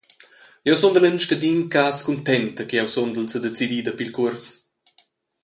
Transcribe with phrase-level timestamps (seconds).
[0.67, 4.45] Jeu sundel en scadin cass cuntenta che jeu sundel sedecidida pil cuors.